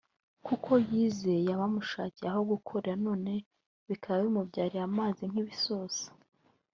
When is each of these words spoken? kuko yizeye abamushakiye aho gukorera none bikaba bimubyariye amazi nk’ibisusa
kuko 0.47 0.71
yizeye 0.89 1.49
abamushakiye 1.55 2.27
aho 2.31 2.41
gukorera 2.51 2.97
none 3.07 3.31
bikaba 3.87 4.17
bimubyariye 4.25 4.81
amazi 4.89 5.23
nk’ibisusa 5.31 6.05